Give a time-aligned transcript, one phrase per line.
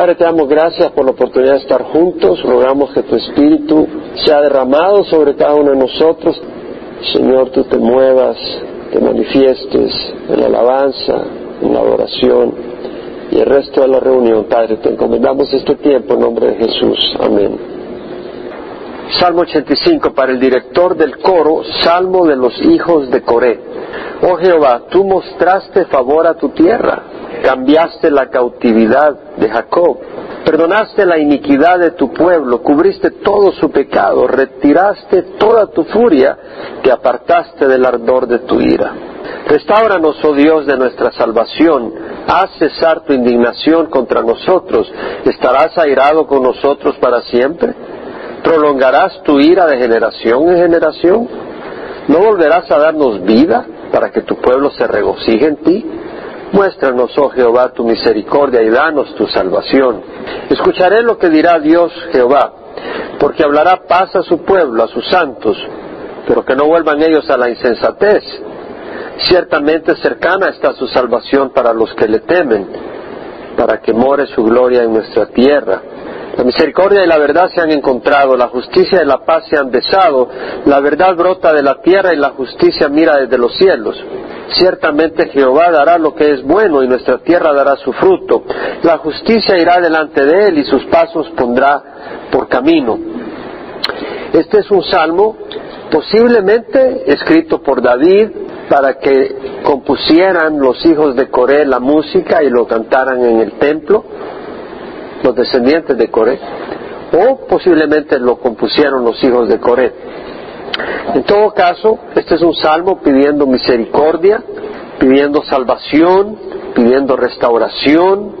[0.00, 2.42] Padre, te damos gracias por la oportunidad de estar juntos.
[2.42, 3.86] Rogamos que tu Espíritu
[4.24, 6.40] sea derramado sobre cada uno de nosotros.
[7.12, 8.38] Señor, tú te muevas,
[8.90, 9.92] te manifiestes
[10.30, 11.22] en la alabanza,
[11.60, 12.54] en la adoración
[13.30, 14.44] y el resto de la reunión.
[14.44, 17.16] Padre, te encomendamos este tiempo en nombre de Jesús.
[17.20, 17.79] Amén.
[19.18, 23.60] Salmo 85 para el director del coro, Salmo de los hijos de Coré.
[24.22, 27.02] Oh Jehová, tú mostraste favor a tu tierra
[27.40, 29.98] cambiaste la cautividad de Jacob,
[30.44, 36.36] perdonaste la iniquidad de tu pueblo, cubriste todo su pecado, retiraste toda tu furia,
[36.82, 38.92] te apartaste del ardor de tu ira.
[39.46, 41.92] Restauranos, oh Dios, de nuestra salvación,
[42.26, 44.92] haz cesar tu indignación contra nosotros,
[45.24, 47.74] ¿estarás airado con nosotros para siempre?
[48.42, 51.28] ¿Prolongarás tu ira de generación en generación?
[52.08, 55.86] ¿No volverás a darnos vida para que tu pueblo se regocije en ti?
[56.52, 60.02] Muéstranos, oh Jehová, tu misericordia y danos tu salvación.
[60.48, 62.52] Escucharé lo que dirá Dios Jehová,
[63.20, 65.56] porque hablará paz a su pueblo, a sus santos,
[66.26, 68.24] pero que no vuelvan ellos a la insensatez.
[69.28, 72.66] Ciertamente cercana está su salvación para los que le temen,
[73.56, 75.82] para que more su gloria en nuestra tierra.
[76.36, 79.70] La misericordia y la verdad se han encontrado, la justicia y la paz se han
[79.70, 80.28] besado,
[80.64, 83.96] la verdad brota de la tierra y la justicia mira desde los cielos.
[84.52, 88.44] Ciertamente Jehová dará lo que es bueno y nuestra tierra dará su fruto.
[88.82, 91.82] La justicia irá delante de él y sus pasos pondrá
[92.30, 92.98] por camino.
[94.32, 95.36] Este es un salmo
[95.90, 98.28] posiblemente escrito por David
[98.68, 104.04] para que compusieran los hijos de Coré la música y lo cantaran en el templo,
[105.22, 106.38] los descendientes de Coré,
[107.12, 109.92] o posiblemente lo compusieron los hijos de Coré.
[111.14, 114.42] En todo caso, este es un salmo pidiendo misericordia,
[114.98, 116.38] pidiendo salvación,
[116.74, 118.32] pidiendo restauración,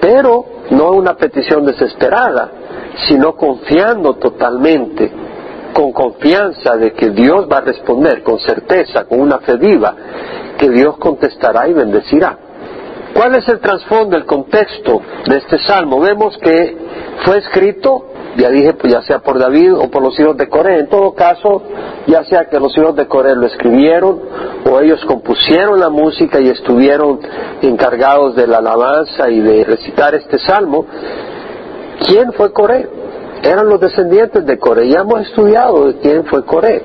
[0.00, 2.50] pero no una petición desesperada,
[3.08, 5.10] sino confiando totalmente,
[5.72, 9.94] con confianza de que Dios va a responder, con certeza, con una fe viva,
[10.58, 12.47] que Dios contestará y bendecirá.
[13.18, 15.98] ¿Cuál es el trasfondo, el contexto de este salmo?
[15.98, 16.76] Vemos que
[17.24, 18.04] fue escrito
[18.36, 20.78] ya dije, pues ya sea por David o por los hijos de Coré.
[20.78, 21.60] En todo caso,
[22.06, 24.20] ya sea que los hijos de Coré lo escribieron
[24.64, 27.18] o ellos compusieron la música y estuvieron
[27.60, 30.86] encargados de la alabanza y de recitar este salmo,
[32.06, 32.88] ¿quién fue Coré?
[33.42, 34.88] Eran los descendientes de Coré.
[34.88, 36.84] Ya hemos estudiado de quién fue Coré.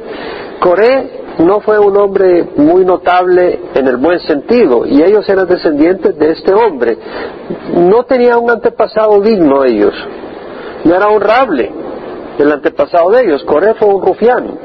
[0.60, 6.18] Coré no fue un hombre muy notable en el buen sentido y ellos eran descendientes
[6.18, 6.98] de este hombre.
[7.76, 9.94] No tenía un antepasado digno ellos
[10.84, 11.72] no era honrable
[12.38, 13.44] el antepasado de ellos.
[13.44, 14.60] Coré fue un rufián,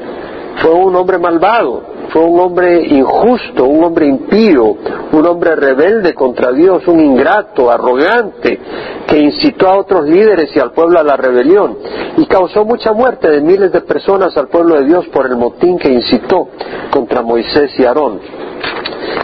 [0.61, 4.75] fue un hombre malvado, fue un hombre injusto, un hombre impío,
[5.11, 8.59] un hombre rebelde contra Dios, un ingrato, arrogante,
[9.07, 11.77] que incitó a otros líderes y al pueblo a la rebelión
[12.17, 15.77] y causó mucha muerte de miles de personas al pueblo de Dios por el motín
[15.77, 16.49] que incitó
[16.91, 18.19] contra Moisés y Aarón.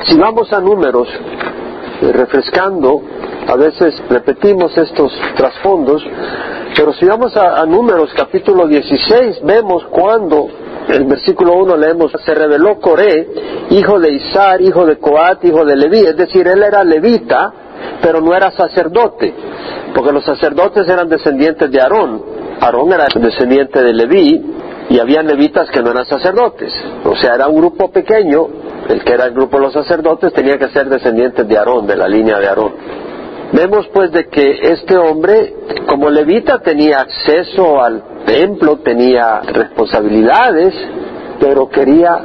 [0.06, 1.08] Si vamos a números,
[2.02, 3.02] eh, refrescando,
[3.48, 6.04] a veces repetimos estos trasfondos,
[6.76, 10.48] pero si vamos a, Números capítulo 16, vemos cuando,
[10.88, 13.28] el versículo 1 leemos, se reveló Coré,
[13.72, 17.54] hijo de Isar, hijo de Coat, hijo de Leví, es decir, él era levita,
[18.02, 19.34] pero no era sacerdote,
[19.94, 22.24] porque los sacerdotes eran descendientes de Aarón,
[22.62, 24.46] Aarón era descendiente de Leví,
[24.88, 26.72] y había levitas que no eran sacerdotes,
[27.04, 28.48] o sea, era un grupo pequeño,
[28.88, 31.96] el que era el grupo de los sacerdotes tenía que ser descendientes de Aarón, de
[31.96, 32.74] la línea de Aarón.
[33.52, 35.56] Vemos pues de que este hombre,
[35.88, 40.74] como levita, tenía acceso al templo, tenía responsabilidades,
[41.40, 42.20] pero quería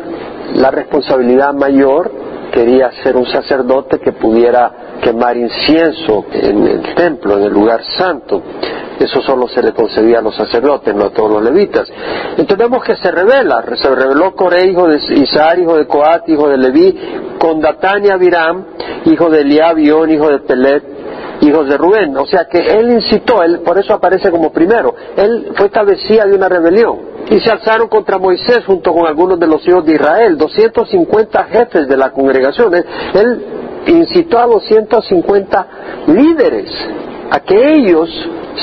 [0.55, 2.11] la responsabilidad mayor,
[2.53, 8.43] quería ser un sacerdote que pudiera quemar incienso en el templo, en el lugar santo.
[8.99, 11.91] Eso solo se le concedía a los sacerdotes, no a todos los levitas.
[12.37, 16.49] Entonces vemos que se revela, se reveló Coré, hijo de Isar, hijo de Coat, hijo
[16.49, 17.01] de Leví,
[17.39, 18.67] con Datania Abiram,
[19.07, 21.00] hijo de Eliab, hijo de Pelet,
[21.41, 22.17] hijos de Rubén.
[22.17, 24.95] O sea que él incitó, él por eso aparece como primero.
[25.17, 27.11] Él fue cabecilla de una rebelión.
[27.31, 31.89] Y se alzaron contra Moisés junto con algunos de los hijos de Israel, 250 jefes
[31.89, 32.75] de la congregación.
[32.75, 33.45] Él,
[33.87, 35.67] incitó a 250
[36.09, 36.71] líderes
[37.31, 38.11] a que ellos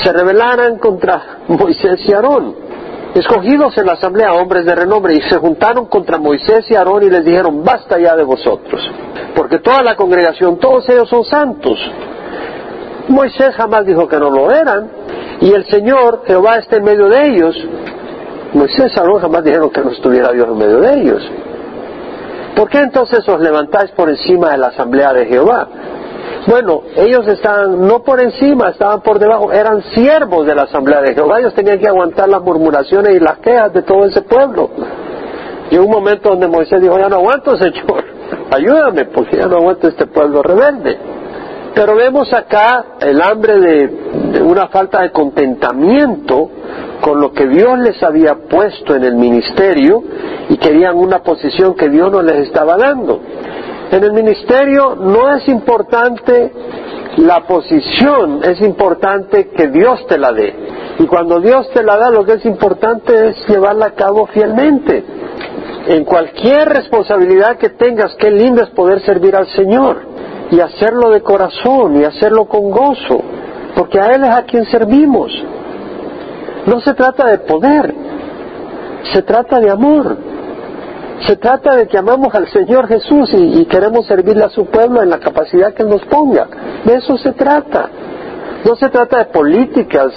[0.02, 2.68] se rebelaran contra Moisés y Aarón
[3.14, 7.10] escogidos en la asamblea hombres de renombre y se juntaron contra Moisés y Aarón y
[7.10, 8.80] les dijeron, basta ya de vosotros,
[9.34, 11.78] porque toda la congregación, todos ellos son santos,
[13.08, 14.90] Moisés jamás dijo que no lo eran,
[15.40, 17.56] y el Señor, Jehová, está en medio de ellos.
[18.52, 21.30] Moisés y Aarón jamás dijeron que no estuviera Dios en medio de ellos.
[22.56, 25.68] ¿Por qué entonces os levantáis por encima de la asamblea de Jehová?
[26.46, 31.14] Bueno, ellos estaban no por encima, estaban por debajo, eran siervos de la asamblea de
[31.14, 34.70] Jehová, ellos tenían que aguantar las murmuraciones y las quejas de todo ese pueblo.
[35.70, 38.04] Y un momento donde Moisés dijo, ya no aguanto, Señor,
[38.50, 40.98] ayúdame, porque ya no aguanto este pueblo rebelde.
[41.78, 46.50] Pero vemos acá el hambre de, una falta de contentamiento
[47.00, 50.02] con lo que Dios les había puesto en el ministerio
[50.48, 53.20] y querían una posición que Dios no les estaba dando.
[53.92, 56.52] En el ministerio no es importante
[57.18, 60.52] la posición, es importante que Dios te la dé.
[60.98, 65.04] Y cuando Dios te la da, lo que es importante es llevarla a cabo fielmente.
[65.86, 70.17] En cualquier responsabilidad que tengas, qué lindo es poder servir al Señor
[70.50, 73.22] y hacerlo de corazón y hacerlo con gozo,
[73.74, 75.30] porque a Él es a quien servimos.
[76.66, 77.94] No se trata de poder,
[79.12, 80.16] se trata de amor.
[81.26, 85.10] Se trata de que amamos al Señor Jesús y, queremos servirle a su pueblo en
[85.10, 86.46] la capacidad que nos ponga.
[86.84, 87.90] De eso se trata.
[88.64, 90.12] No se trata de políticas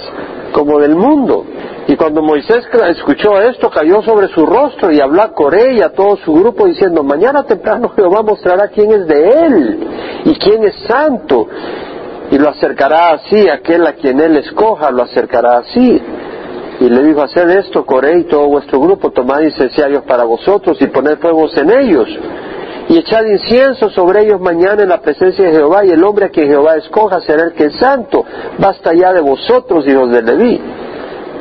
[0.52, 1.44] como del mundo.
[1.88, 5.92] Y cuando Moisés escuchó esto, cayó sobre su rostro y habló a Coré y a
[5.92, 9.88] todo su grupo diciendo, mañana temprano Jehová mostrará quién es de él
[10.24, 11.48] y quién es santo.
[12.30, 16.00] Y lo acercará así, aquel a quien él escoja, lo acercará así.
[16.80, 20.86] Y le dijo, haced esto, Coré y todo vuestro grupo, tomad incensarios para vosotros y
[20.86, 22.08] poned fuegos en ellos.
[22.88, 26.28] Y echad incienso sobre ellos mañana en la presencia de Jehová, y el hombre a
[26.30, 28.24] quien Jehová escoja será el que es santo.
[28.58, 30.60] Basta ya de vosotros, hijos de Leví.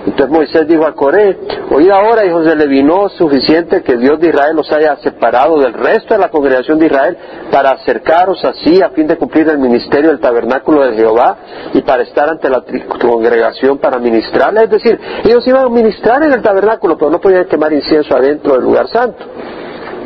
[0.05, 1.37] Entonces Moisés dijo a Coré,
[1.69, 5.73] oíd ahora, hijos de Leví, no suficiente que Dios de Israel los haya separado del
[5.73, 7.17] resto de la congregación de Israel
[7.51, 11.37] para acercaros así a fin de cumplir el ministerio del tabernáculo de Jehová
[11.73, 12.63] y para estar ante la
[12.99, 14.63] congregación para ministrarla.
[14.63, 18.53] Es decir, ellos iban a ministrar en el tabernáculo, pero no podían quemar incienso adentro
[18.53, 19.23] del lugar santo.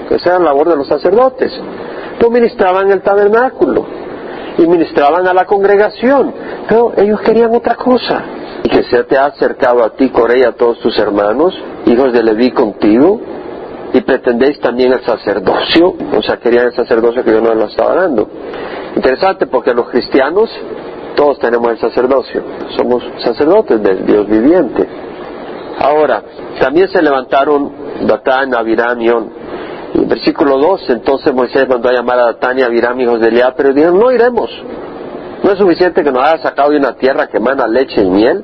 [0.10, 1.54] Esa era la labor de los sacerdotes.
[2.22, 4.05] No ministraban en el tabernáculo
[4.58, 6.34] y ministraban a la congregación,
[6.68, 8.24] pero ellos querían otra cosa
[8.64, 11.54] y que se te ha acercado a ti, Coré, a todos tus hermanos,
[11.86, 13.20] hijos de Leví contigo,
[13.94, 17.96] y pretendéis también el sacerdocio, o sea, querían el sacerdocio que yo no lo estaba
[17.96, 18.28] dando.
[18.96, 20.50] Interesante porque los cristianos
[21.16, 22.44] todos tenemos el sacerdocio,
[22.76, 24.86] somos sacerdotes del Dios viviente.
[25.80, 26.24] Ahora,
[26.60, 27.72] también se levantaron
[28.06, 29.10] Datán, Abiram y.
[30.04, 33.74] Versículo 2, entonces Moisés mandó a llamar a Datán y Abiram, hijos de Eliab, pero
[33.74, 34.50] dijeron, no iremos,
[35.44, 38.44] no es suficiente que nos haya sacado de una tierra que emana leche y miel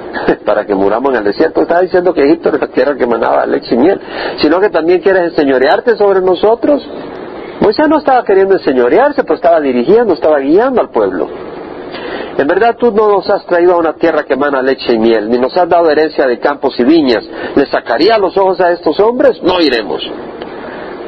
[0.44, 1.62] para que muramos en el desierto.
[1.62, 4.00] Estaba diciendo que Egipto era la tierra que emanaba leche y miel,
[4.40, 6.82] sino que también quieres enseñorearte sobre nosotros.
[7.60, 11.28] Moisés no estaba queriendo enseñorearse, pero estaba dirigiendo, estaba guiando al pueblo.
[12.38, 15.28] En verdad tú no nos has traído a una tierra que emana leche y miel,
[15.28, 17.24] ni nos has dado herencia de campos y viñas.
[17.56, 19.42] ¿Le sacaría los ojos a estos hombres?
[19.42, 20.00] No iremos.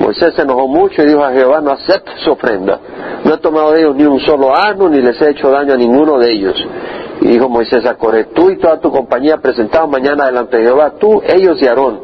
[0.01, 2.81] Moisés se enojó mucho y dijo a Jehová, no aceptes su ofrenda.
[3.23, 5.77] No he tomado de ellos ni un solo asno, ni les he hecho daño a
[5.77, 6.57] ninguno de ellos.
[7.21, 7.97] Y dijo Moisés a
[8.35, 12.01] tú y toda tu compañía presentados mañana delante de Jehová, tú, ellos y Aarón.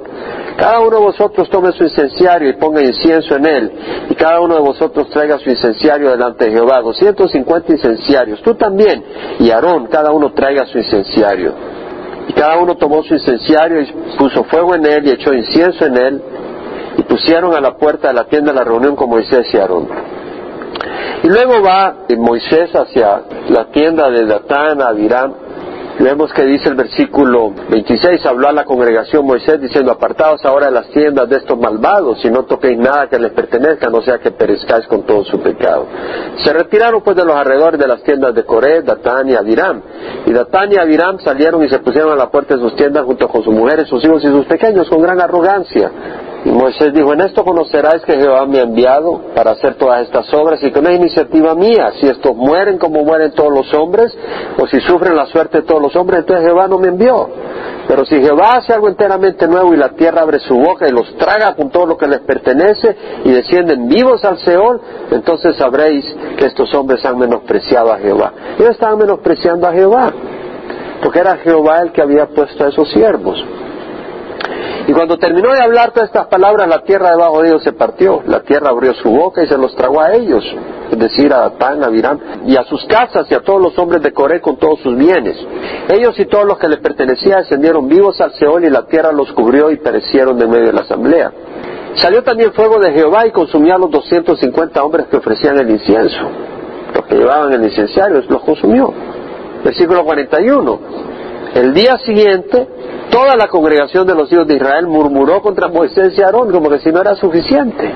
[0.58, 3.72] Cada uno de vosotros tome su incenciario y ponga incienso en él,
[4.10, 9.02] y cada uno de vosotros traiga su incenciario delante de Jehová, 250 incenciarios, tú también,
[9.38, 11.54] y Aarón, cada uno traiga su incenciario.
[12.28, 13.86] Y cada uno tomó su incenciario y
[14.18, 16.22] puso fuego en él y echó incienso en él,
[16.96, 19.88] y pusieron a la puerta de la tienda la reunión con Moisés y Aarón.
[21.22, 25.32] Y luego va Moisés hacia la tienda de Datán, Abiram,
[25.98, 30.72] Vemos que dice el versículo 26, habló a la congregación Moisés diciendo, apartaos ahora de
[30.72, 34.30] las tiendas de estos malvados y no toquéis nada que les pertenezca, no sea que
[34.30, 35.86] perezcáis con todo su pecado.
[36.44, 39.80] Se retiraron pues de los alrededores de las tiendas de Coré, Datán y Abiram.
[40.26, 43.26] Y Datán y Abiram salieron y se pusieron a la puerta de sus tiendas junto
[43.28, 45.90] con sus mujeres, sus hijos y sus pequeños con gran arrogancia.
[46.46, 50.32] Y Moisés dijo, en esto conoceráis que Jehová me ha enviado para hacer todas estas
[50.32, 51.90] obras y que no es iniciativa mía.
[52.00, 54.16] Si estos mueren como mueren todos los hombres,
[54.56, 57.28] o si sufren la suerte de todos los hombres, entonces Jehová no me envió.
[57.88, 61.16] Pero si Jehová hace algo enteramente nuevo y la tierra abre su boca y los
[61.16, 66.04] traga con todo lo que les pertenece y descienden vivos al Seol, entonces sabréis
[66.38, 68.32] que estos hombres han menospreciado a Jehová.
[68.56, 70.12] Ellos estaban menospreciando a Jehová,
[71.02, 73.44] porque era Jehová el que había puesto a esos siervos.
[74.86, 78.22] Y cuando terminó de hablar todas estas palabras, la tierra debajo de ellos se partió.
[78.26, 80.44] La tierra abrió su boca y se los tragó a ellos,
[80.90, 84.02] es decir, a Datán, a Virán, y a sus casas y a todos los hombres
[84.02, 85.36] de Coré con todos sus bienes.
[85.88, 89.32] Ellos y todos los que les pertenecían descendieron vivos al Seol y la tierra los
[89.32, 91.32] cubrió y perecieron de medio de la asamblea.
[91.96, 96.20] Salió también fuego de Jehová y consumió a los 250 hombres que ofrecían el incienso.
[96.94, 98.92] Los que llevaban el incenciario los consumió.
[99.64, 100.80] Versículo 41.
[101.54, 102.68] El día siguiente
[103.16, 106.80] toda la congregación de los hijos de Israel murmuró contra Moisés y Aarón como que
[106.80, 107.90] si no era suficiente,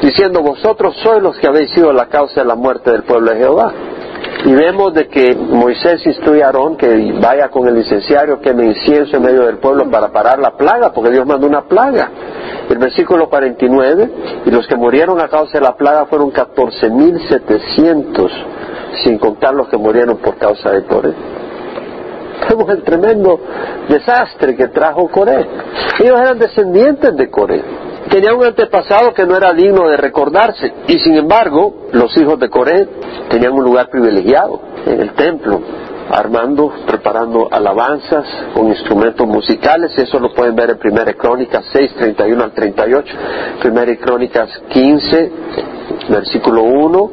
[0.00, 3.38] diciendo vosotros sois los que habéis sido la causa de la muerte del pueblo de
[3.38, 3.72] Jehová.
[4.44, 8.66] Y vemos de que Moisés instruye a Aarón que vaya con el licenciario, que me
[8.66, 12.08] incienso en medio del pueblo para parar la plaga, porque Dios mandó una plaga.
[12.70, 14.10] El versículo 49,
[14.46, 18.30] y los que murieron a causa de la plaga fueron 14.700,
[19.02, 21.41] sin contar los que murieron por causa de Coré.
[22.48, 23.40] Vemos el tremendo
[23.88, 25.46] desastre que trajo Coré.
[25.98, 27.62] Ellos eran descendientes de Coré.
[28.10, 30.72] Tenía un antepasado que no era digno de recordarse.
[30.88, 32.88] Y sin embargo los hijos de Coré
[33.28, 35.60] tenían un lugar privilegiado en el templo
[36.10, 42.44] armando, preparando alabanzas con instrumentos musicales, eso lo pueden ver en Primera Crónicas 6, 31
[42.44, 43.14] al 38,
[43.60, 45.32] Primera Crónicas 15,
[46.10, 47.10] versículo 1,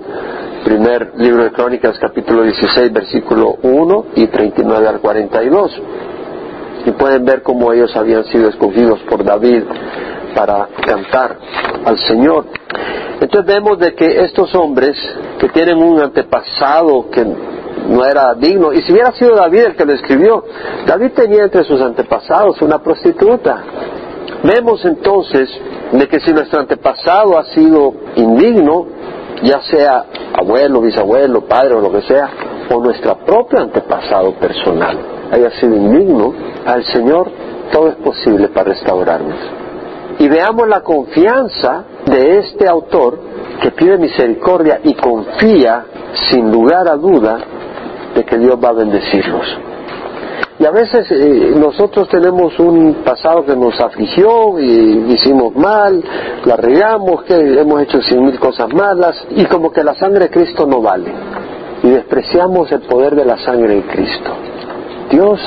[0.64, 5.82] primer libro de Crónicas capítulo 16, versículo 1 y 39 al 42.
[6.86, 9.64] Y pueden ver cómo ellos habían sido escogidos por David
[10.36, 11.38] para cantar
[11.86, 12.46] al Señor.
[13.20, 14.96] Entonces vemos de que estos hombres
[15.40, 19.86] que tienen un antepasado que no era digno, y si hubiera sido David el que
[19.86, 20.44] lo escribió,
[20.86, 23.64] David tenía entre sus antepasados una prostituta.
[24.44, 25.50] Vemos entonces
[25.92, 28.99] de que si nuestro antepasado ha sido indigno,
[29.44, 32.30] ya sea abuelo, bisabuelo, padre o lo que sea,
[32.70, 34.98] o nuestro propio antepasado personal
[35.32, 36.34] haya sido indigno,
[36.66, 37.32] al Señor
[37.72, 39.60] todo es posible para restaurarnos
[40.20, 43.20] y veamos la confianza de este autor
[43.62, 45.86] que pide misericordia y confía
[46.30, 47.40] sin lugar a duda
[48.16, 49.69] de que Dios va a bendecirlos.
[50.60, 56.04] Y a veces eh, nosotros tenemos un pasado que nos afligió y hicimos mal,
[56.44, 60.30] la regamos, que hemos hecho cien mil cosas malas y como que la sangre de
[60.30, 61.14] Cristo no vale.
[61.82, 64.32] Y despreciamos el poder de la sangre de Cristo.
[65.10, 65.40] Dios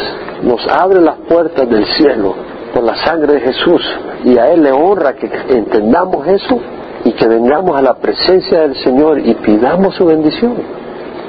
[0.43, 2.35] nos abre las puertas del cielo
[2.73, 3.83] por la sangre de Jesús
[4.25, 6.59] y a Él le honra que entendamos eso
[7.05, 10.55] y que vengamos a la presencia del Señor y pidamos su bendición.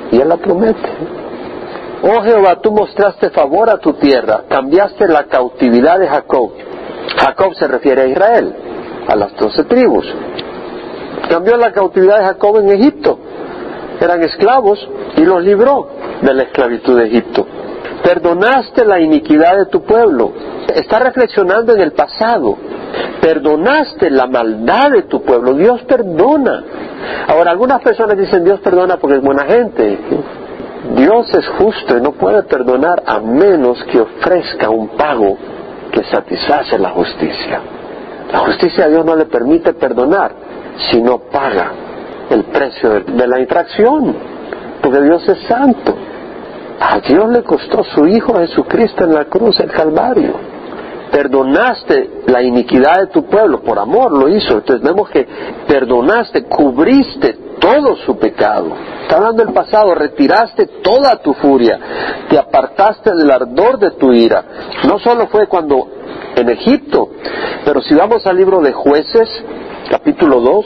[0.09, 1.22] Y Él la promete.
[2.05, 6.51] Oh Jehová, tú mostraste favor a tu tierra, cambiaste la cautividad de Jacob.
[7.17, 8.53] Jacob se refiere a Israel,
[9.07, 10.05] a las doce tribus.
[11.29, 13.17] Cambió la cautividad de Jacob en Egipto.
[14.01, 15.87] Eran esclavos y los libró
[16.21, 17.47] de la esclavitud de Egipto.
[18.03, 20.33] Perdonaste la iniquidad de tu pueblo.
[20.75, 22.57] Está reflexionando en el pasado.
[23.21, 25.53] Perdonaste la maldad de tu pueblo.
[25.53, 26.63] Dios perdona.
[27.29, 29.97] Ahora, algunas personas dicen Dios perdona porque es buena gente.
[30.91, 35.37] Dios es justo y no puede perdonar a menos que ofrezca un pago
[35.91, 37.61] que satisface la justicia.
[38.31, 40.31] La justicia a Dios no le permite perdonar
[40.89, 41.71] si no paga
[42.29, 44.15] el precio de la infracción,
[44.81, 45.95] porque Dios es santo.
[46.79, 50.33] A Dios le costó su Hijo Jesucristo en la cruz, el Calvario.
[51.11, 54.55] Perdonaste la iniquidad de tu pueblo, por amor lo hizo.
[54.55, 55.25] Entonces vemos que
[55.67, 58.71] perdonaste, cubriste todo su pecado.
[59.03, 61.77] Está hablando del pasado, retiraste toda tu furia,
[62.29, 64.43] te apartaste del ardor de tu ira.
[64.87, 65.87] No solo fue cuando
[66.35, 67.09] en Egipto,
[67.65, 69.29] pero si vamos al libro de jueces,
[69.89, 70.65] capítulo 2,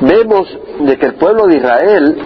[0.00, 2.18] vemos de que el pueblo de Israel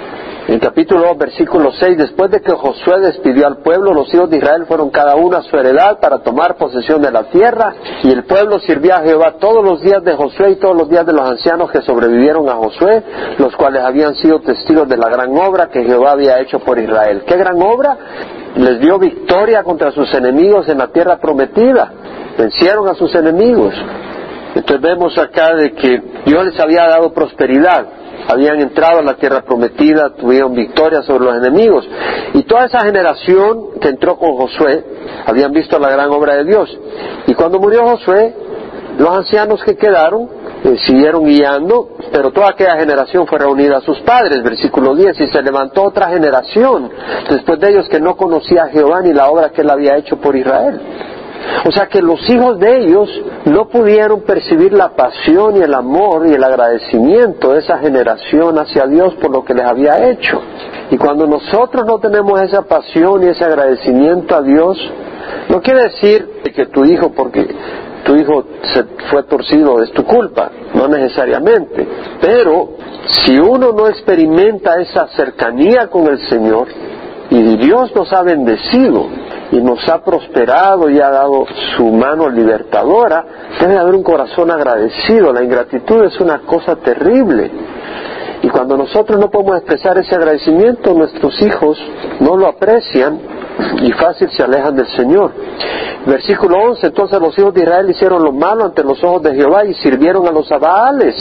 [0.57, 4.39] en capítulo 2, versículo 6, después de que Josué despidió al pueblo, los hijos de
[4.39, 8.25] Israel fueron cada uno a su heredad para tomar posesión de la tierra, y el
[8.25, 11.29] pueblo sirvió a Jehová todos los días de Josué y todos los días de los
[11.29, 13.03] ancianos que sobrevivieron a Josué,
[13.37, 17.25] los cuales habían sido testigos de la gran obra que Jehová había hecho por Israel.
[17.27, 17.99] ¿Qué gran obra?
[18.57, 21.93] Les dio victoria contra sus enemigos en la tierra prometida.
[22.39, 23.75] Vencieron a sus enemigos.
[24.55, 27.96] Entonces vemos acá de que Dios les había dado prosperidad
[28.29, 31.89] habían entrado a la tierra prometida, tuvieron victoria sobre los enemigos.
[32.35, 34.85] Y toda esa generación que entró con Josué
[35.27, 36.79] habían visto la gran obra de Dios.
[37.27, 38.35] Y cuando murió Josué,
[38.99, 40.29] los ancianos que quedaron
[40.65, 45.27] eh, siguieron guiando, pero toda aquella generación fue reunida a sus padres, versículo 10, y
[45.29, 46.91] se levantó otra generación
[47.29, 50.17] después de ellos que no conocía a Jehová ni la obra que él había hecho
[50.17, 50.81] por Israel.
[51.65, 53.09] O sea que los hijos de ellos
[53.47, 58.87] no pudieron percibir la pasión y el amor y el agradecimiento de esa generación hacia
[58.87, 60.41] Dios por lo que les había hecho.
[60.91, 64.79] Y cuando nosotros no tenemos esa pasión y ese agradecimiento a Dios,
[65.49, 67.47] no quiere decir que tu hijo, porque
[68.05, 71.87] tu hijo se fue torcido, es tu culpa, no necesariamente.
[72.21, 72.71] Pero
[73.09, 76.69] si uno no experimenta esa cercanía con el Señor,
[77.31, 79.09] y Dios nos ha bendecido,
[79.51, 83.25] y nos ha prosperado y ha dado su mano libertadora,
[83.61, 85.33] debe haber un corazón agradecido.
[85.33, 87.51] La ingratitud es una cosa terrible.
[88.43, 91.79] Y cuando nosotros no podemos expresar ese agradecimiento, nuestros hijos
[92.21, 93.19] no lo aprecian
[93.83, 95.33] y fácil se alejan del Señor.
[96.07, 99.65] Versículo 11, entonces los hijos de Israel hicieron lo malo ante los ojos de Jehová
[99.65, 101.17] y sirvieron a los Abaales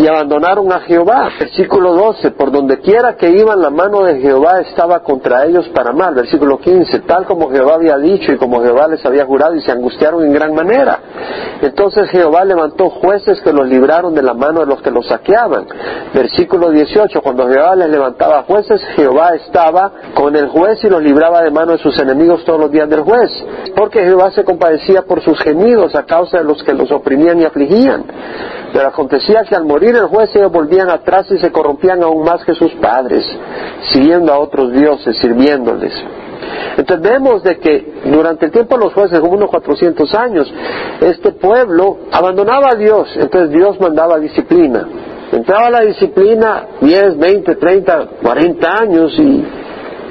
[0.00, 1.28] y abandonaron a Jehová.
[1.38, 5.92] Versículo 12, por donde quiera que iban la mano de Jehová estaba contra ellos para
[5.92, 6.14] mal.
[6.14, 9.72] Versículo 15, tal como Jehová había dicho y como Jehová les había jurado y se
[9.72, 10.98] angustiaron en gran manera.
[11.60, 15.66] Entonces Jehová levantó jueces que los libraron de la mano de los que los saqueaban.
[16.14, 21.42] Versículo 18, cuando Jehová les levantaba jueces, Jehová estaba con el juez y los libraba
[21.42, 23.30] de mano de sus enemigos todos los días del juez.
[23.76, 27.44] Porque Jehová se compadecía por sus gemidos a causa de los que los oprimían y
[27.44, 28.04] afligían.
[28.72, 32.44] Pero acontecía que al morir el juez ellos volvían atrás y se corrompían aún más
[32.44, 33.24] que sus padres,
[33.92, 35.92] siguiendo a otros dioses, sirviéndoles.
[36.76, 40.52] Entonces vemos de que durante el tiempo de los jueces, como unos 400 años,
[41.00, 44.86] este pueblo abandonaba a Dios, entonces Dios mandaba disciplina.
[45.32, 49.44] Entraba la disciplina 10, 20, 30, 40 años y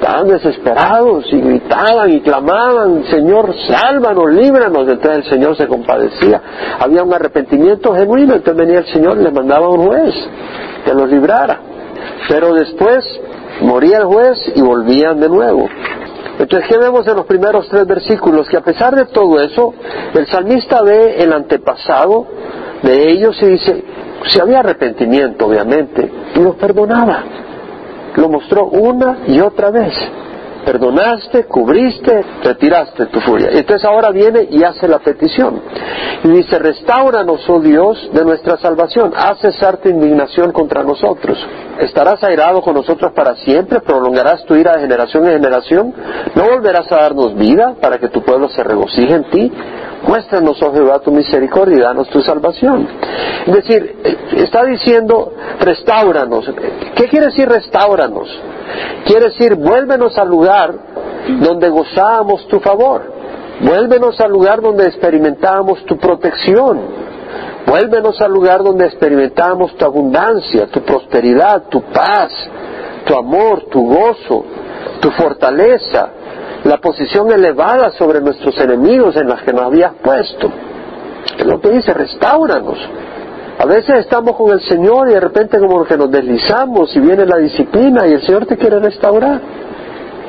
[0.00, 4.88] estaban desesperados y gritaban y clamaban, Señor, sálvanos, líbranos.
[4.88, 6.40] Entonces el Señor se compadecía.
[6.80, 10.14] Había un arrepentimiento genuino, entonces venía el Señor y le mandaba a un juez
[10.86, 11.60] que los librara.
[12.28, 13.04] Pero después
[13.60, 15.68] moría el juez y volvían de nuevo.
[16.38, 18.48] Entonces, ¿qué vemos en los primeros tres versículos?
[18.48, 19.74] Que a pesar de todo eso,
[20.14, 22.26] el salmista ve el antepasado
[22.82, 23.84] de ellos y dice,
[24.28, 27.22] si había arrepentimiento, obviamente, y los perdonaba
[28.16, 29.92] lo mostró una y otra vez.
[30.64, 33.48] Perdonaste, cubriste, retiraste tu furia.
[33.52, 35.60] Entonces ahora viene y hace la petición.
[36.22, 39.12] Y dice, restauranos, oh Dios, de nuestra salvación.
[39.16, 41.38] Haz cesar tu indignación contra nosotros.
[41.78, 43.80] ¿Estarás airado con nosotros para siempre?
[43.80, 45.94] ¿Prolongarás tu ira de generación en generación?
[46.34, 49.52] ¿No volverás a darnos vida para que tu pueblo se regocije en ti?
[50.06, 52.86] Muéstranos, oh Jehová, tu misericordia y danos tu salvación.
[53.46, 53.96] Es decir,
[54.36, 56.50] está diciendo, restauranos.
[56.94, 58.28] ¿Qué quiere decir restauranos?
[59.04, 60.74] Quiere decir, vuélvenos al lugar
[61.40, 63.02] donde gozábamos tu favor.
[63.60, 66.80] Vuélvenos al lugar donde experimentábamos tu protección.
[67.66, 72.32] Vuélvenos al lugar donde experimentábamos tu abundancia, tu prosperidad, tu paz,
[73.04, 74.44] tu amor, tu gozo,
[75.00, 76.08] tu fortaleza,
[76.64, 80.50] la posición elevada sobre nuestros enemigos en las que nos habías puesto.
[81.38, 82.78] Es lo que dice, restauranos.
[83.60, 87.26] A veces estamos con el Señor y de repente como que nos deslizamos y viene
[87.26, 89.38] la disciplina y el Señor te quiere restaurar.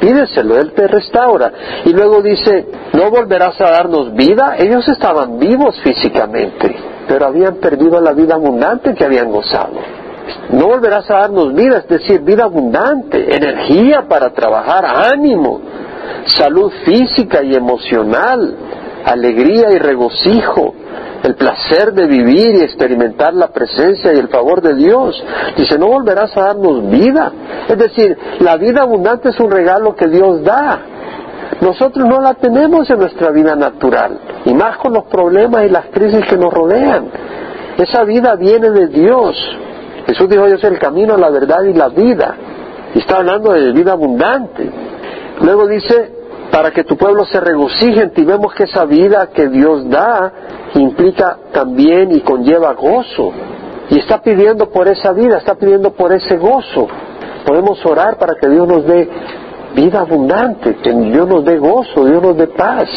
[0.01, 1.51] Pídeselo, Él te restaura.
[1.85, 4.55] Y luego dice, no volverás a darnos vida.
[4.57, 6.75] Ellos estaban vivos físicamente,
[7.07, 9.79] pero habían perdido la vida abundante que habían gozado.
[10.51, 15.61] No volverás a darnos vida, es decir, vida abundante, energía para trabajar, ánimo
[16.25, 18.55] salud física y emocional,
[19.05, 20.73] alegría y regocijo,
[21.23, 25.23] el placer de vivir y experimentar la presencia y el favor de Dios.
[25.55, 27.31] Dice, no volverás a darnos vida.
[27.67, 30.79] Es decir, la vida abundante es un regalo que Dios da.
[31.61, 35.85] Nosotros no la tenemos en nuestra vida natural, y más con los problemas y las
[35.87, 37.11] crisis que nos rodean.
[37.77, 39.35] Esa vida viene de Dios.
[40.07, 42.35] Jesús dijo, yo soy el camino, la verdad y la vida.
[42.95, 44.69] Y está hablando de vida abundante.
[45.41, 46.20] Luego dice,
[46.51, 48.25] para que tu pueblo se regocije en ti.
[48.25, 50.31] Vemos que esa vida que Dios da
[50.75, 53.31] implica también y conlleva gozo.
[53.89, 56.87] Y está pidiendo por esa vida, está pidiendo por ese gozo.
[57.45, 59.09] Podemos orar para que Dios nos dé
[59.75, 62.87] vida abundante, que Dios nos dé gozo, Dios nos dé paz.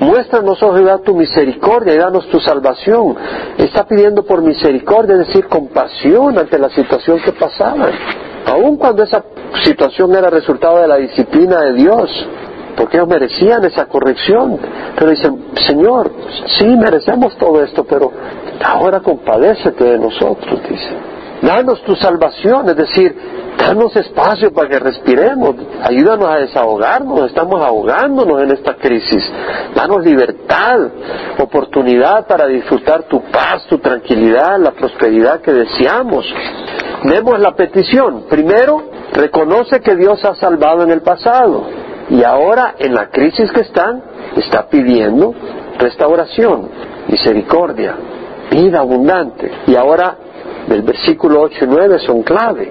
[0.00, 3.14] Muéstranos, oh Jehová, tu misericordia y danos tu salvación.
[3.58, 7.90] Está pidiendo por misericordia, es decir, compasión ante la situación que pasaba.
[8.46, 9.22] Aun cuando esa
[9.62, 12.10] situación era resultado de la disciplina de Dios,
[12.76, 14.58] porque ellos merecían esa corrección.
[14.96, 16.10] Pero dicen, Señor,
[16.58, 18.12] sí merecemos todo esto, pero
[18.64, 20.96] ahora compadécete de nosotros, dice.
[21.42, 23.16] Danos tu salvación, es decir,
[23.56, 29.24] danos espacio para que respiremos, ayúdanos a desahogarnos, estamos ahogándonos en esta crisis.
[29.74, 30.80] Danos libertad,
[31.38, 36.26] oportunidad para disfrutar tu paz, tu tranquilidad, la prosperidad que deseamos.
[37.04, 38.24] Vemos la petición.
[38.28, 38.82] Primero,
[39.14, 41.64] reconoce que Dios ha salvado en el pasado
[42.10, 44.02] y ahora en la crisis que están
[44.36, 45.32] está pidiendo
[45.78, 46.68] restauración,
[47.08, 47.94] misericordia,
[48.50, 49.50] vida abundante.
[49.66, 50.16] Y ahora
[50.68, 52.70] el versículo 8 y 9 son clave,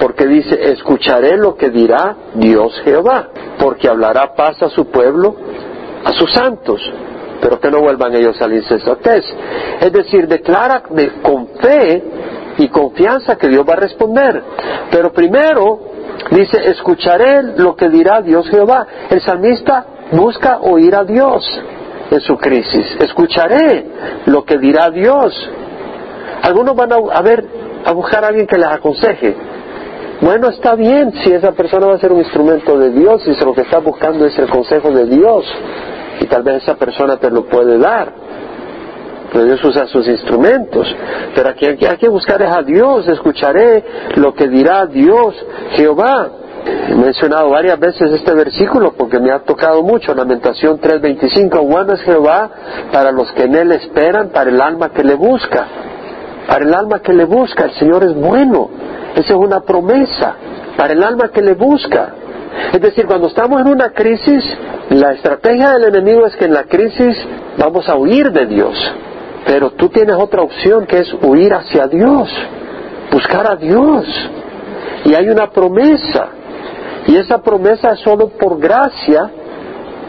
[0.00, 5.34] porque dice, escucharé lo que dirá Dios Jehová, porque hablará paz a su pueblo,
[6.04, 6.80] a sus santos,
[7.40, 9.24] pero que no vuelvan ellos a la insensatez.
[9.80, 12.02] Es decir, declara de, con fe
[12.58, 14.42] y confianza que Dios va a responder.
[14.90, 15.95] Pero primero
[16.30, 18.86] dice, escucharé lo que dirá Dios Jehová.
[19.10, 21.44] El salmista busca oír a Dios
[22.10, 22.96] en su crisis.
[23.00, 23.86] Escucharé
[24.26, 25.50] lo que dirá Dios.
[26.42, 27.44] Algunos van a, ver,
[27.84, 29.36] a buscar a alguien que les aconseje.
[30.20, 33.44] Bueno, está bien si esa persona va a ser un instrumento de Dios y si
[33.44, 35.44] lo que está buscando es el consejo de Dios.
[36.20, 38.25] y tal vez esa persona te lo puede dar.
[39.32, 40.94] Pero Dios usa sus instrumentos.
[41.34, 43.84] Pero aquí hay que buscar es a Dios, escucharé
[44.16, 45.34] lo que dirá Dios,
[45.72, 46.28] Jehová.
[46.88, 52.00] He mencionado varias veces este versículo porque me ha tocado mucho, Lamentación 3:25, bueno es
[52.02, 52.50] Jehová
[52.92, 55.66] para los que en Él esperan, para el alma que le busca.
[56.48, 58.70] Para el alma que le busca, el Señor es bueno.
[59.14, 60.34] Esa es una promesa.
[60.76, 62.14] Para el alma que le busca.
[62.72, 64.44] Es decir, cuando estamos en una crisis,
[64.90, 67.16] la estrategia del enemigo es que en la crisis
[67.58, 68.74] vamos a huir de Dios.
[69.46, 72.28] Pero tú tienes otra opción que es huir hacia Dios,
[73.10, 74.06] buscar a Dios.
[75.04, 76.28] Y hay una promesa.
[77.06, 79.30] Y esa promesa es solo por gracia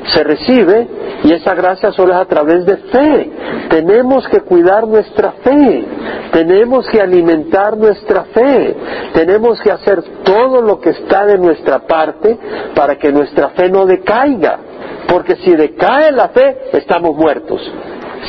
[0.07, 0.87] se recibe
[1.23, 3.31] y esa gracia solo es a través de fe.
[3.69, 5.85] Tenemos que cuidar nuestra fe,
[6.31, 8.75] tenemos que alimentar nuestra fe,
[9.13, 12.37] tenemos que hacer todo lo que está de nuestra parte
[12.75, 14.59] para que nuestra fe no decaiga,
[15.07, 17.61] porque si decae la fe estamos muertos.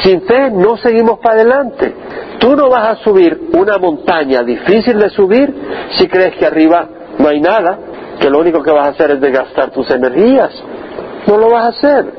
[0.02, 1.94] Sin fe no seguimos para adelante.
[2.38, 5.54] Tú no vas a subir una montaña difícil de subir
[5.98, 7.78] si crees que arriba no hay nada,
[8.20, 10.52] que lo único que vas a hacer es desgastar tus energías
[11.28, 12.12] no lo vas a hacer.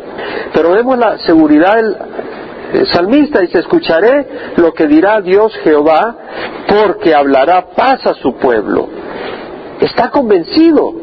[0.53, 6.15] Pero vemos la seguridad del salmista, dice, escucharé lo que dirá Dios Jehová,
[6.67, 8.87] porque hablará paz a su pueblo.
[9.81, 10.93] Está convencido.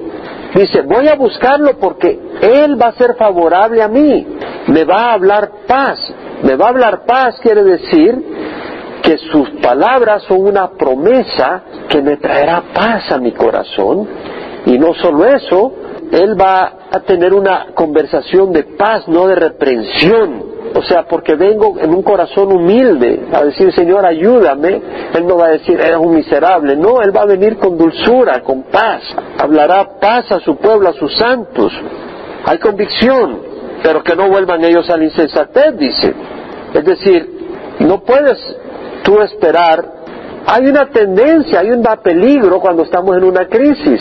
[0.54, 4.26] Dice, voy a buscarlo porque Él va a ser favorable a mí.
[4.68, 5.98] Me va a hablar paz.
[6.42, 8.22] Me va a hablar paz quiere decir
[9.02, 14.08] que sus palabras son una promesa que me traerá paz a mi corazón.
[14.66, 15.72] Y no solo eso,
[16.10, 20.56] él va a tener una conversación de paz, no de reprensión.
[20.74, 24.82] O sea, porque vengo en un corazón humilde a decir, Señor, ayúdame.
[25.14, 26.76] Él no va a decir, eres un miserable.
[26.76, 29.02] No, Él va a venir con dulzura, con paz.
[29.38, 31.72] Hablará paz a su pueblo, a sus santos.
[32.44, 33.40] Hay convicción,
[33.86, 36.12] pero que no vuelvan ellos a la insensatez, dice.
[36.74, 38.36] Es decir, no puedes
[39.04, 39.92] tú esperar.
[40.44, 44.00] Hay una tendencia, hay un peligro cuando estamos en una crisis.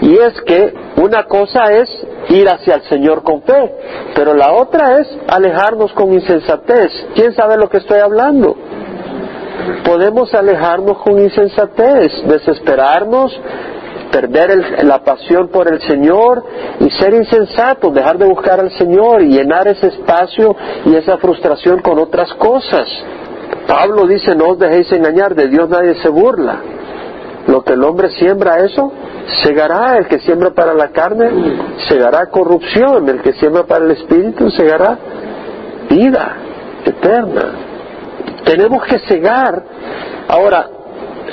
[0.00, 1.88] Y es que una cosa es
[2.30, 3.76] ir hacia el Señor con fe,
[4.16, 6.90] pero la otra es alejarnos con insensatez.
[7.14, 8.56] ¿Quién sabe lo que estoy hablando?
[9.84, 13.40] Podemos alejarnos con insensatez, desesperarnos,
[14.10, 16.44] perder la pasión por el Señor
[16.80, 21.80] y ser insensatos, dejar de buscar al Señor y llenar ese espacio y esa frustración
[21.80, 22.86] con otras cosas.
[23.66, 26.60] Pablo dice, no os dejéis engañar, de Dios nadie se burla.
[27.46, 28.92] Lo que el hombre siembra, eso
[29.44, 29.98] segará.
[29.98, 31.30] El que siembra para la carne,
[31.88, 33.08] segará corrupción.
[33.08, 34.98] El que siembra para el espíritu, segará
[35.88, 36.36] vida
[36.84, 37.44] eterna.
[38.44, 39.62] Tenemos que cegar.
[40.28, 40.70] Ahora,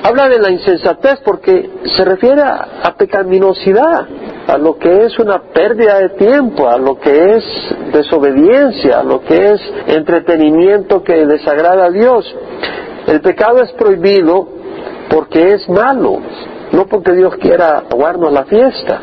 [0.01, 4.07] habla de la insensatez porque se refiere a, pecaminosidad,
[4.47, 7.43] a lo que es una pérdida de tiempo, a lo que es
[7.91, 12.25] desobediencia, a lo que es entretenimiento que desagrada a Dios.
[13.07, 14.47] El pecado es prohibido
[15.09, 16.19] porque es malo,
[16.71, 19.01] no porque Dios quiera aguarnos la fiesta.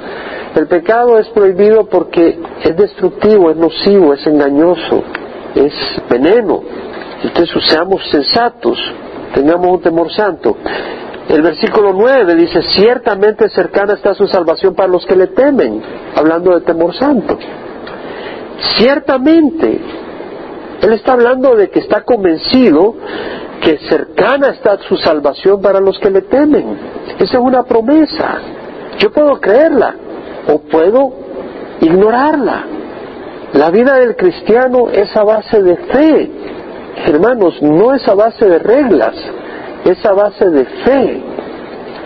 [0.55, 5.05] El pecado es prohibido porque es destructivo, es nocivo, es engañoso,
[5.55, 5.73] es
[6.09, 6.63] veneno.
[7.23, 8.79] Entonces seamos sensatos,
[9.35, 10.57] tengamos un temor santo.
[11.29, 15.81] El versículo 9 dice, ciertamente cercana está su salvación para los que le temen,
[16.17, 17.39] hablando de temor santo.
[18.77, 19.81] Ciertamente,
[20.83, 22.97] Él está hablando de que está convencido
[23.61, 26.79] que cercana está su salvación para los que le temen.
[27.19, 28.39] Esa es una promesa.
[28.99, 29.95] Yo puedo creerla
[30.49, 31.13] o puedo
[31.81, 32.65] ignorarla.
[33.53, 36.31] La vida del cristiano es a base de fe.
[37.07, 39.15] Hermanos, no es a base de reglas,
[39.85, 41.23] es a base de fe.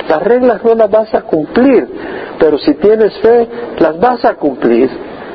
[0.09, 1.89] Las reglas no las vas a cumplir,
[2.39, 4.91] pero si tienes fe, las vas a cumplir.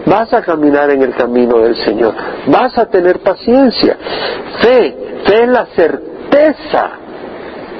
[0.05, 2.13] Vas a caminar en el camino del Señor.
[2.47, 3.97] Vas a tener paciencia.
[4.61, 6.89] Fe, fe es la certeza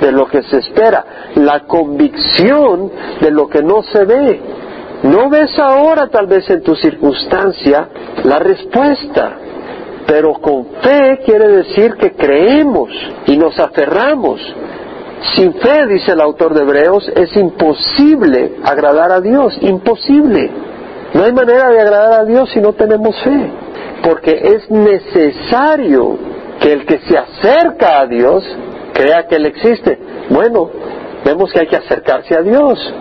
[0.02, 1.06] de lo que se espera,
[1.36, 4.42] la convicción de lo que no se ve.
[5.04, 7.88] No ves ahora tal vez en tu circunstancia
[8.24, 9.38] la respuesta,
[10.10, 12.90] pero con fe quiere decir que creemos
[13.28, 14.42] y nos aferramos.
[15.36, 20.50] Sin fe, dice el autor de Hebreos, es imposible agradar a Dios, imposible.
[21.14, 23.52] No hay manera de agradar a Dios si no tenemos fe,
[24.02, 26.18] porque es necesario
[26.60, 28.44] que el que se acerca a Dios
[28.94, 30.00] crea que Él existe.
[30.32, 30.72] Bueno,
[31.24, 32.94] vemos que hay que acercarse a Dios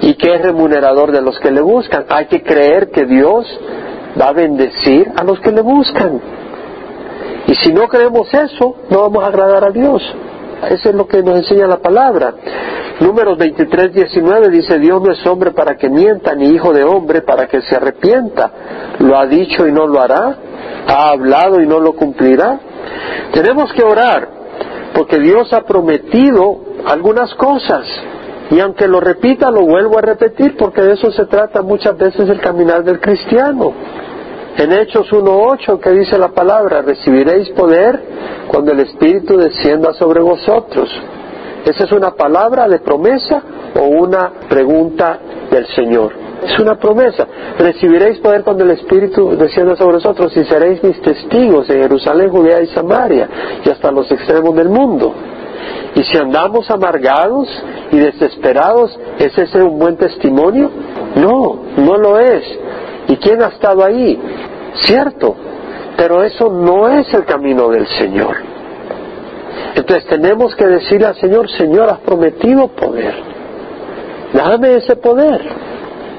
[0.00, 2.06] y que es remunerador de los que le buscan.
[2.08, 3.46] Hay que creer que Dios
[4.20, 6.37] va a bendecir a los que le buscan.
[7.48, 10.00] Y si no creemos eso, no vamos a agradar a Dios.
[10.70, 12.34] Eso es lo que nos enseña la palabra.
[13.00, 17.22] Números 23, 19 dice, Dios no es hombre para que mienta, ni hijo de hombre
[17.22, 18.50] para que se arrepienta.
[19.00, 20.36] ¿Lo ha dicho y no lo hará?
[20.88, 22.58] ha hablado y no lo cumplirá.
[23.32, 24.28] Tenemos que orar
[24.94, 27.84] porque Dios ha prometido algunas cosas.
[28.50, 32.28] Y aunque lo repita, lo vuelvo a repetir porque de eso se trata muchas veces
[32.30, 33.74] el caminar del cristiano.
[34.58, 38.02] En Hechos 1.8 que dice la palabra, recibiréis poder
[38.48, 40.90] cuando el Espíritu descienda sobre vosotros.
[41.64, 43.40] ¿Esa es una palabra de promesa
[43.78, 46.12] o una pregunta del Señor?
[46.42, 47.24] Es una promesa.
[47.56, 52.60] Recibiréis poder cuando el Espíritu descienda sobre vosotros y seréis mis testigos en Jerusalén, Judea
[52.60, 53.28] y Samaria
[53.64, 55.14] y hasta los extremos del mundo.
[55.94, 57.48] Y si andamos amargados
[57.92, 60.68] y desesperados, ¿es ese un buen testimonio?
[61.14, 62.42] No, no lo es.
[63.08, 64.20] ¿Y quién ha estado ahí?
[64.82, 65.34] Cierto,
[65.96, 68.36] pero eso no es el camino del Señor.
[69.74, 73.14] Entonces tenemos que decirle al Señor, Señor, has prometido poder.
[74.32, 75.40] Dame ese poder.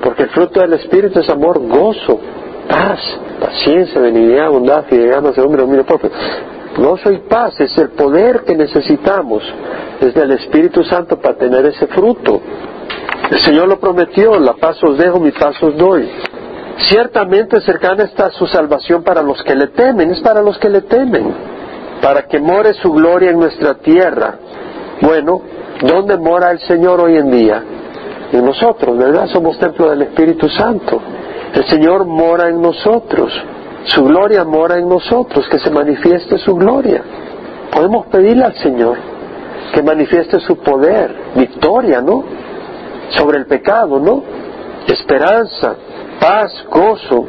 [0.02, 2.20] Porque el fruto del Espíritu es amor, gozo,
[2.68, 3.00] paz,
[3.40, 6.10] paciencia, benignidad, bondad, fidelidad, hombre, dominio propio.
[6.78, 9.44] Gozo y paz es el poder que necesitamos
[10.00, 12.42] desde el Espíritu Santo para tener ese fruto.
[13.30, 16.10] El Señor lo prometió, la paz os dejo, mi paz os doy.
[16.88, 20.82] Ciertamente cercana está su salvación para los que le temen, es para los que le
[20.82, 21.34] temen,
[22.02, 24.36] para que more su gloria en nuestra tierra.
[25.02, 25.42] Bueno,
[25.82, 27.64] ¿dónde mora el Señor hoy en día?
[28.32, 29.28] En nosotros, ¿verdad?
[29.28, 31.02] Somos templo del Espíritu Santo.
[31.54, 33.34] El Señor mora en nosotros.
[33.86, 37.02] Su gloria mora en nosotros, que se manifieste su gloria.
[37.72, 38.98] Podemos pedirle al Señor
[39.74, 42.24] que manifieste su poder, victoria, ¿no?
[43.10, 44.24] Sobre el pecado, ¿no?
[44.88, 45.76] Esperanza,
[46.20, 47.26] paz, gozo.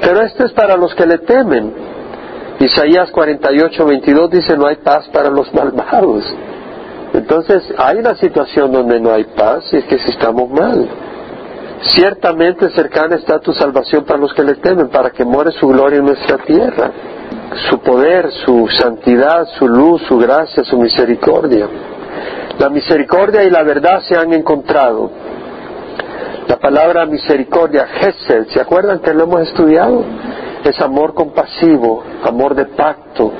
[0.00, 1.72] Pero esto es para los que le temen.
[2.58, 6.24] Isaías 48, 22 dice, no hay paz para los malvados.
[7.12, 10.88] Entonces, hay una situación donde no hay paz y es que si estamos mal.
[11.82, 15.98] Ciertamente cercana está tu salvación para los que le temen, para que more su gloria
[15.98, 16.90] en nuestra tierra,
[17.70, 21.66] su poder, su santidad, su luz, su gracia, su misericordia.
[22.58, 25.10] La misericordia y la verdad se han encontrado.
[26.50, 30.02] La palabra misericordia, Gesed, ¿se acuerdan que lo hemos estudiado?
[30.64, 33.30] Es amor compasivo, amor de pacto,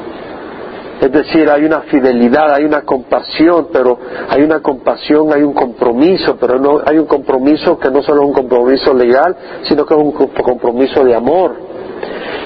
[1.01, 6.37] es decir, hay una fidelidad, hay una compasión, pero hay una compasión, hay un compromiso,
[6.37, 10.01] pero no hay un compromiso que no solo es un compromiso legal, sino que es
[10.01, 11.57] un compromiso de amor.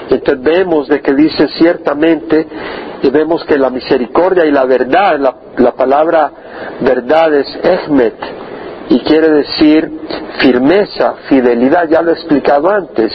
[0.09, 2.47] Entonces vemos de que dice ciertamente,
[3.03, 5.19] y vemos que la misericordia y la verdad,
[5.57, 6.31] la, palabra
[6.81, 8.15] verdad es ehmet,
[8.89, 9.91] y quiere decir
[10.39, 13.11] firmeza, fidelidad, ya lo he explicado antes,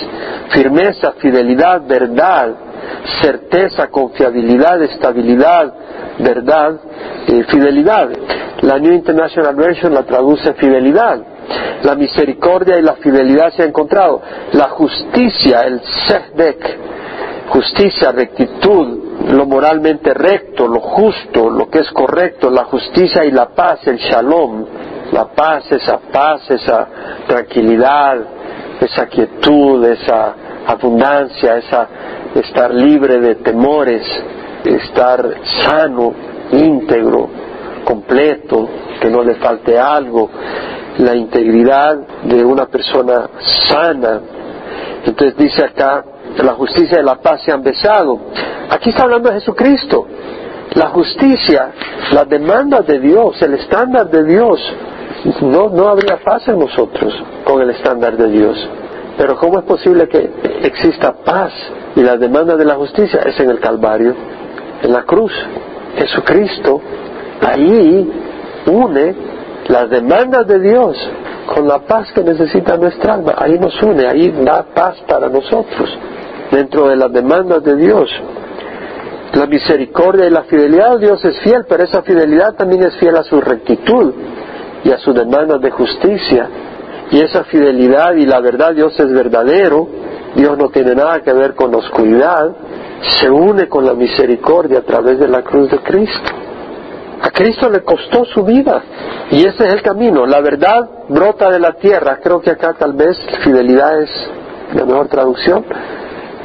[0.50, 2.54] firmeza, fidelidad, verdad,
[3.20, 5.72] certeza, confiabilidad, estabilidad,
[6.18, 6.80] verdad,
[7.28, 8.08] y fidelidad.
[8.62, 11.20] La New International Version la traduce fidelidad.
[11.82, 14.20] La misericordia y la fidelidad se han encontrado.
[14.52, 16.78] La justicia, el sehdek,
[17.48, 23.48] justicia, rectitud, lo moralmente recto, lo justo, lo que es correcto, la justicia y la
[23.48, 24.66] paz, el shalom,
[25.12, 26.88] la paz, esa paz, esa
[27.26, 28.18] tranquilidad,
[28.80, 30.34] esa quietud, esa
[30.66, 31.88] abundancia, esa
[32.34, 34.02] estar libre de temores,
[34.64, 35.24] estar
[35.62, 36.12] sano,
[36.52, 37.28] íntegro,
[37.84, 38.68] completo,
[39.00, 40.30] que no le falte algo,
[40.98, 43.28] la integridad de una persona
[43.68, 44.20] sana.
[45.04, 46.04] Entonces dice acá,
[46.42, 48.18] la justicia y la paz se han besado.
[48.70, 50.06] Aquí está hablando de Jesucristo.
[50.74, 51.72] La justicia,
[52.12, 54.60] la demanda de Dios, el estándar de Dios,
[55.42, 57.12] no, no habría paz en nosotros
[57.44, 58.68] con el estándar de Dios.
[59.18, 60.30] Pero ¿cómo es posible que
[60.62, 61.52] exista paz
[61.96, 64.14] y la demanda de la justicia es en el Calvario,
[64.82, 65.32] en la cruz?
[65.96, 66.80] Jesucristo
[67.40, 68.10] ahí
[68.66, 69.14] une
[69.68, 70.96] las demandas de Dios
[71.46, 73.34] con la paz que necesita nuestra alma.
[73.36, 75.98] Ahí nos une, ahí da paz para nosotros,
[76.50, 78.10] dentro de las demandas de Dios.
[79.34, 83.16] La misericordia y la fidelidad de Dios es fiel, pero esa fidelidad también es fiel
[83.16, 84.12] a su rectitud
[84.82, 86.48] y a sus demandas de justicia
[87.10, 89.88] y esa fidelidad y la verdad, Dios es verdadero,
[90.36, 92.54] Dios no tiene nada que ver con oscuridad,
[93.18, 96.30] se une con la misericordia a través de la cruz de Cristo.
[97.22, 98.82] A Cristo le costó su vida
[99.30, 100.24] y ese es el camino.
[100.24, 102.18] La verdad brota de la tierra.
[102.22, 104.10] Creo que acá tal vez fidelidad es
[104.74, 105.64] la mejor traducción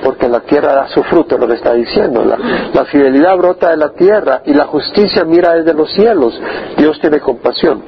[0.06, 2.24] porque la tierra da su fruto, lo que está diciendo.
[2.24, 6.40] La, fidelidad brota de la tierra y la justicia mira desde los cielos.
[6.78, 7.84] Dios tiene compasión.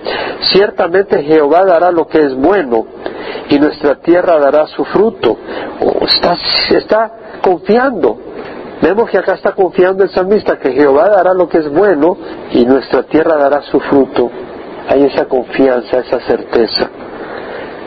[0.52, 2.88] Ciertamente Jehová dará lo que es bueno
[3.50, 5.38] y nuestra tierra dará su fruto.
[5.80, 6.36] Oh, está,
[6.76, 7.12] está
[7.44, 8.18] confiando.
[8.82, 12.18] Vemos que acá está confiando el salmista que Jehová dará lo que es bueno
[12.52, 14.32] y nuestra tierra dará su fruto.
[14.90, 16.90] Hay esa confianza, esa certeza.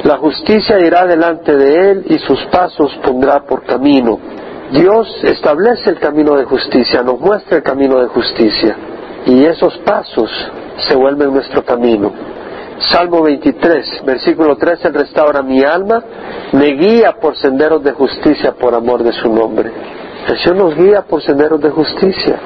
[0.05, 4.19] La justicia irá delante de él y sus pasos pondrá por camino.
[4.73, 8.77] Dios establece el camino de justicia, nos muestra el camino de justicia
[9.27, 10.31] y esos pasos
[10.89, 12.13] se vuelven nuestro camino.
[12.91, 16.03] Salmo 23, versículo 3, Él restaura mi alma,
[16.53, 19.71] me guía por senderos de justicia por amor de su nombre.
[20.29, 22.39] El Señor nos guía por senderos de justicia.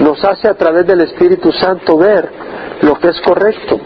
[0.00, 2.28] Nos hace a través del Espíritu Santo ver
[2.82, 3.80] lo que es correcto.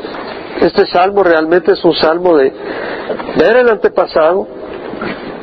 [0.61, 2.53] Este salmo realmente es un salmo de
[3.39, 4.47] ver el antepasado,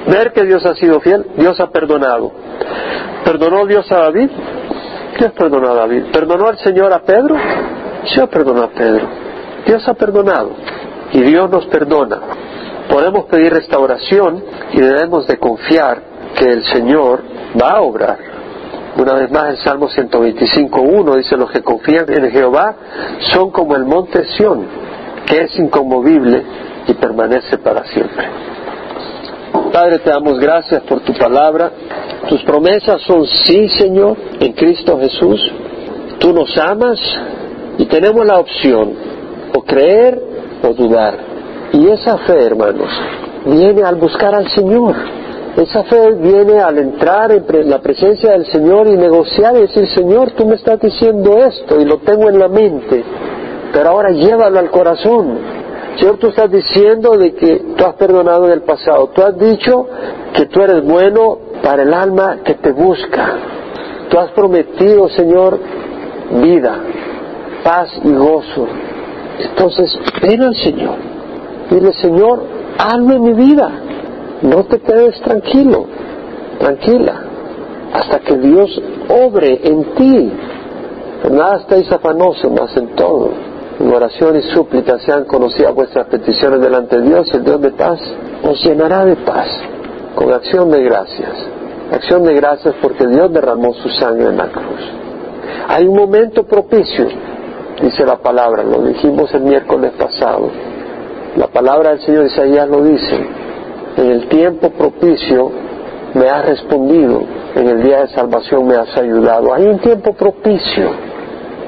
[0.08, 2.32] ver que Dios ha sido fiel, Dios ha perdonado.
[3.24, 4.30] ¿Perdonó Dios a David?
[5.18, 6.06] Dios perdonó a David.
[6.12, 7.36] ¿Perdonó al Señor a Pedro?
[8.14, 9.08] Dios perdonó a Pedro.
[9.66, 10.52] Dios ha perdonado
[11.12, 12.20] y Dios nos perdona.
[12.90, 16.02] Podemos pedir restauración y debemos de confiar
[16.38, 17.22] que el Señor
[17.62, 18.37] va a obrar.
[18.98, 22.76] Una vez más el Salmo 125.1 dice, los que confían en Jehová
[23.32, 24.66] son como el monte Sión,
[25.26, 26.44] que es inconmovible
[26.88, 28.28] y permanece para siempre.
[29.72, 31.72] Padre, te damos gracias por tu palabra.
[32.28, 35.40] Tus promesas son sí, Señor, en Cristo Jesús.
[36.18, 37.00] Tú nos amas
[37.78, 38.94] y tenemos la opción
[39.56, 40.20] o creer
[40.64, 41.20] o dudar.
[41.74, 42.90] Y esa fe, hermanos,
[43.46, 44.96] viene al buscar al Señor.
[45.58, 50.30] Esa fe viene al entrar en la presencia del Señor y negociar y decir, Señor,
[50.34, 53.04] tú me estás diciendo esto y lo tengo en la mente,
[53.74, 55.40] pero ahora llévalo al corazón.
[55.98, 59.08] Señor, tú estás diciendo de que tú has perdonado en el pasado.
[59.16, 59.88] Tú has dicho
[60.36, 63.38] que tú eres bueno para el alma que te busca.
[64.12, 65.60] Tú has prometido, Señor,
[66.40, 66.76] vida,
[67.64, 68.68] paz y gozo.
[69.40, 70.98] Entonces, ven al Señor.
[71.72, 72.44] Dile, Señor,
[72.78, 73.87] hazme mi vida.
[74.42, 75.86] No te quedes tranquilo,
[76.60, 77.22] tranquila,
[77.94, 80.32] hasta que Dios obre en ti.
[81.32, 83.32] nada estáis afanosos, más en todo.
[83.80, 88.00] En oración y súplica sean conocidas vuestras peticiones delante de Dios el Dios de paz
[88.44, 89.48] os llenará de paz
[90.16, 91.34] con acción de gracias.
[91.92, 94.82] Acción de gracias porque Dios derramó su sangre en la cruz.
[95.68, 97.08] Hay un momento propicio,
[97.82, 100.50] dice la palabra, lo dijimos el miércoles pasado.
[101.36, 103.28] La palabra del Señor Isaías lo dice,
[103.98, 105.52] en el tiempo propicio
[106.14, 107.22] me has respondido,
[107.56, 109.54] en el día de salvación me has ayudado.
[109.54, 110.92] Hay un tiempo propicio,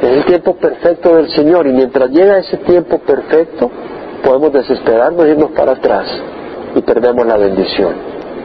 [0.01, 3.69] es el tiempo perfecto del Señor y mientras llega ese tiempo perfecto
[4.23, 6.07] podemos desesperarnos irnos para atrás
[6.75, 7.93] y perdemos la bendición.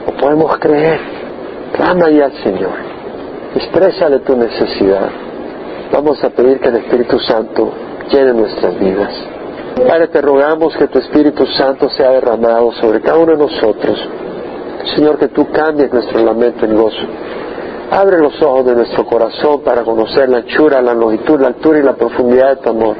[0.06, 0.98] O podemos creer,
[1.74, 2.72] clama ya al Señor,
[3.54, 5.10] exprésale tu necesidad.
[5.92, 7.70] Vamos a pedir que el Espíritu Santo
[8.10, 9.33] llene nuestras vidas.
[9.82, 13.98] Padre, te rogamos que tu Espíritu Santo sea derramado sobre cada uno de nosotros.
[14.94, 17.06] Señor, que tú cambies nuestro lamento en gozo.
[17.90, 21.82] Abre los ojos de nuestro corazón para conocer la anchura, la longitud, la altura y
[21.82, 22.96] la profundidad de tu amor.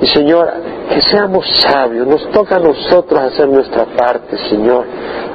[0.00, 0.52] Y Señor,
[0.90, 4.84] que seamos sabios, nos toca a nosotros hacer nuestra parte, Señor,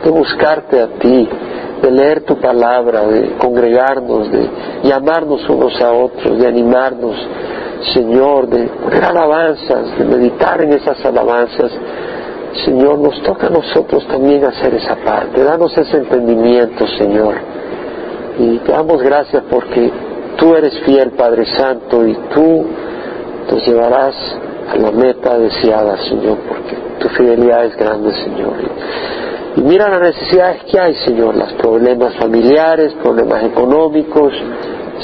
[0.03, 1.27] de buscarte a ti,
[1.81, 4.49] de leer tu palabra, de congregarnos, de
[4.83, 7.15] llamarnos unos a otros, de animarnos,
[7.93, 11.71] Señor, de poner alabanzas, de meditar en esas alabanzas.
[12.65, 15.43] Señor, nos toca a nosotros también hacer esa parte.
[15.43, 17.35] Danos ese entendimiento, Señor.
[18.37, 19.91] Y te damos gracias porque
[20.37, 22.65] tú eres fiel, Padre Santo, y tú
[23.51, 24.15] nos llevarás
[24.71, 28.53] a la meta deseada, Señor, porque tu fidelidad es grande, Señor.
[29.55, 34.33] Y mira las necesidades que hay, Señor, los problemas familiares, problemas económicos.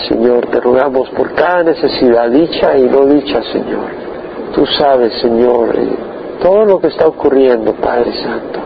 [0.09, 3.87] Señor, te rogamos por cada necesidad, dicha y no dicha, Señor.
[4.53, 5.95] Tú sabes, Señor, eh,
[6.41, 8.59] todo lo que está ocurriendo, Padre Santo.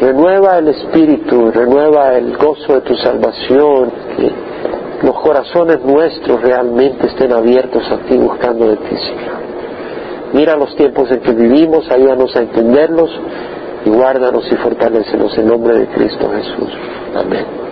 [0.00, 4.30] Renueva el espíritu, renueva el gozo de tu salvación, que
[5.06, 9.36] los corazones nuestros realmente estén abiertos a ti buscando de ti, Señor.
[10.32, 13.10] Mira los tiempos en que vivimos, ayúdanos a entenderlos
[13.84, 16.72] y guárdanos y fortalecenos en nombre de Cristo Jesús.
[17.14, 17.65] Amén.